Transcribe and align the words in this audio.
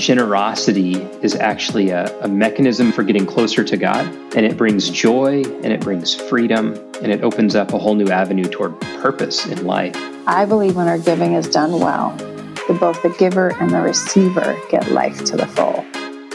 generosity 0.00 0.96
is 1.22 1.34
actually 1.36 1.90
a, 1.90 2.18
a, 2.22 2.28
mechanism 2.28 2.90
for 2.90 3.02
getting 3.02 3.26
closer 3.26 3.62
to 3.62 3.76
God, 3.76 4.06
and 4.34 4.46
it 4.46 4.56
brings 4.56 4.88
joy 4.88 5.42
and 5.42 5.66
it 5.66 5.80
brings 5.80 6.14
freedom 6.14 6.72
and 7.02 7.12
it 7.12 7.22
opens 7.22 7.54
up 7.54 7.72
a 7.72 7.78
whole 7.78 7.94
new 7.94 8.08
avenue 8.08 8.44
toward 8.44 8.80
purpose 8.80 9.46
in 9.46 9.66
life. 9.66 9.94
I 10.26 10.46
believe 10.46 10.74
when 10.76 10.88
our 10.88 10.98
giving 10.98 11.34
is 11.34 11.48
done 11.48 11.78
well, 11.78 12.16
that 12.16 12.78
both 12.80 13.02
the 13.02 13.10
giver 13.10 13.54
and 13.60 13.70
the 13.70 13.80
receiver 13.80 14.58
get 14.70 14.90
life 14.90 15.22
to 15.24 15.36
the 15.36 15.46
full. 15.46 15.84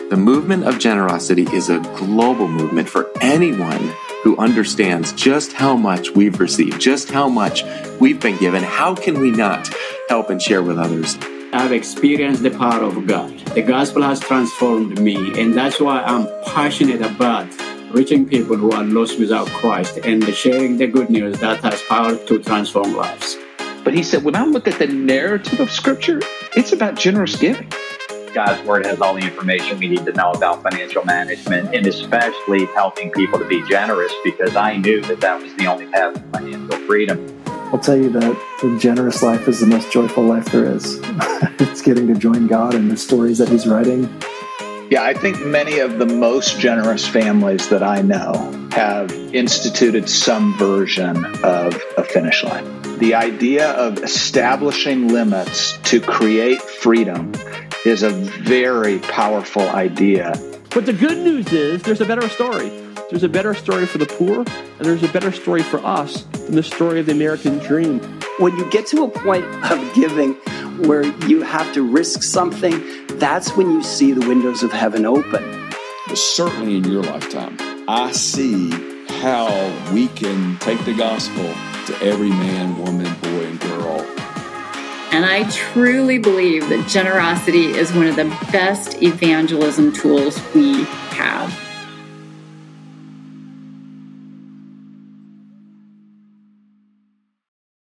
The 0.10 0.18
movement 0.18 0.66
of 0.66 0.78
generosity 0.78 1.48
is 1.52 1.70
a 1.70 1.80
global 1.98 2.48
movement 2.48 2.88
for 2.88 3.10
anyone 3.20 3.94
who 4.24 4.38
understands 4.38 5.12
just 5.14 5.54
how 5.54 5.76
much 5.76 6.12
we've 6.12 6.40
received, 6.40 6.80
just 6.80 7.10
how 7.10 7.28
much 7.28 7.64
we've 8.00 8.20
been 8.20 8.38
given. 8.38 8.64
How 8.64 8.94
can 8.94 9.20
we 9.20 9.32
not 9.32 9.70
help 10.08 10.30
and 10.30 10.42
share 10.42 10.62
with 10.62 10.78
others? 10.78 11.18
I've 11.56 11.72
experienced 11.72 12.44
the 12.44 12.52
power 12.52 12.84
of 12.84 13.08
God. 13.08 13.32
The 13.56 13.62
gospel 13.62 14.02
has 14.02 14.20
transformed 14.20 15.00
me, 15.00 15.16
and 15.40 15.54
that's 15.54 15.80
why 15.80 16.02
I'm 16.04 16.28
passionate 16.44 17.02
about 17.02 17.48
reaching 17.92 18.28
people 18.28 18.58
who 18.58 18.74
are 18.74 18.84
lost 18.84 19.18
without 19.18 19.48
Christ 19.48 20.00
and 20.04 20.22
sharing 20.36 20.78
the 20.78 20.88
good 20.88 21.10
news 21.10 21.40
that 21.40 21.62
has 21.64 21.82
power 21.84 22.18
to 22.18 22.40
transform 22.40 22.94
lives. 22.94 23.38
But 23.86 23.94
he 23.94 24.04
said, 24.04 24.26
when 24.26 24.36
I 24.36 24.44
look 24.44 24.68
at 24.68 24.80
the 24.80 24.88
narrative 24.88 25.62
of 25.62 25.72
Scripture, 25.72 26.20
it's 26.58 26.74
about 26.74 26.96
generous 26.96 27.38
giving. 27.38 27.72
God's 28.34 28.62
Word 28.68 28.86
has 28.86 29.00
all 29.00 29.14
the 29.14 29.22
information 29.22 29.80
we 29.80 29.88
need 29.88 30.06
to 30.06 30.12
know 30.12 30.32
about 30.32 30.62
financial 30.62 31.06
management 31.06 31.74
and 31.74 31.88
especially 31.88 32.66
helping 32.66 33.12
people 33.12 33.40
to 33.40 33.46
be 33.46 33.66
generous 33.70 34.12
because 34.26 34.58
I 34.58 34.76
knew 34.76 35.00
that 35.04 35.22
that 35.22 35.42
was 35.42 35.56
the 35.56 35.68
only 35.68 35.86
path 35.88 36.16
to 36.16 36.20
financial 36.38 36.78
freedom. 36.86 37.45
I'll 37.74 37.80
tell 37.80 37.98
you 37.98 38.10
that 38.12 38.38
the 38.62 38.78
generous 38.78 39.24
life 39.24 39.48
is 39.48 39.60
the 39.60 39.66
most 39.66 39.92
joyful 39.92 40.24
life 40.24 40.46
there 40.46 40.66
is. 40.66 41.00
it's 41.60 41.82
getting 41.82 42.08
to 42.08 42.16
join 42.16 42.48
God 42.48 42.74
in 42.76 42.90
the 42.90 42.98
stories 42.98 43.40
that 43.40 43.50
He's 43.50 43.68
writing. 43.68 44.04
Yeah, 44.90 45.04
I 45.04 45.14
think 45.16 45.44
many 45.44 45.80
of 45.80 45.98
the 45.98 46.06
most 46.06 46.60
generous 46.60 47.08
families 47.08 47.70
that 47.70 47.82
I 47.82 48.02
know 48.02 48.34
have 48.72 49.12
instituted 49.34 50.08
some 50.08 50.56
version 50.58 51.26
of 51.44 51.82
a 51.98 52.04
finish 52.04 52.44
line. 52.44 52.82
The 53.00 53.16
idea 53.16 53.72
of 53.72 53.98
establishing 54.04 55.08
limits 55.08 55.78
to 55.90 56.00
create 56.00 56.62
freedom 56.62 57.34
is 57.84 58.04
a 58.04 58.12
very 58.12 59.00
powerful 59.00 59.68
idea. 59.70 60.34
But 60.70 60.86
the 60.86 60.94
good 60.94 61.18
news 61.18 61.52
is 61.52 61.82
there's 61.82 62.02
a 62.02 62.06
better 62.06 62.30
story. 62.30 62.70
There's 63.16 63.24
a 63.24 63.30
better 63.30 63.54
story 63.54 63.86
for 63.86 63.98
the 63.98 64.06
poor, 64.06 64.40
and 64.40 64.80
there's 64.80 65.02
a 65.02 65.08
better 65.08 65.32
story 65.32 65.64
for 65.64 65.80
us 65.86 66.24
than 66.24 66.56
the 66.56 66.62
story 66.62 67.00
of 67.00 67.06
the 67.06 67.14
American 67.14 67.60
dream. 67.60 68.02
When 68.40 68.58
you 68.58 68.70
get 68.70 68.88
to 68.88 69.06
a 69.06 69.08
point 69.08 69.46
of 69.72 69.94
giving 69.94 70.34
where 70.86 71.06
you 71.26 71.42
have 71.42 71.74
to 71.76 71.82
risk 71.82 72.24
something, 72.24 72.84
that's 73.18 73.56
when 73.56 73.72
you 73.72 73.82
see 73.84 74.12
the 74.12 74.28
windows 74.28 74.64
of 74.64 74.74
heaven 74.74 75.06
open. 75.06 75.70
But 76.10 76.18
certainly 76.18 76.76
in 76.76 76.84
your 76.84 77.04
lifetime, 77.04 77.56
I 77.88 78.12
see 78.12 78.70
how 79.08 79.48
we 79.94 80.10
can 80.10 80.58
take 80.58 80.84
the 80.84 80.94
gospel 80.94 81.54
to 81.86 81.98
every 82.02 82.32
man, 82.32 82.78
woman, 82.78 83.14
boy, 83.22 83.46
and 83.46 83.60
girl. 83.62 84.02
And 85.14 85.24
I 85.24 85.50
truly 85.52 86.18
believe 86.18 86.68
that 86.68 86.86
generosity 86.90 87.68
is 87.68 87.94
one 87.94 88.08
of 88.08 88.18
the 88.18 88.26
best 88.52 89.02
evangelism 89.02 89.94
tools 89.94 90.38
we 90.54 90.84
have. 91.12 91.58